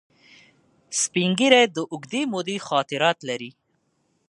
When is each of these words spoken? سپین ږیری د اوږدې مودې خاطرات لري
سپین 1.01 1.31
ږیری 1.39 1.63
د 1.75 1.77
اوږدې 1.91 2.21
مودې 2.31 2.57
خاطرات 2.67 3.17
لري 3.29 3.51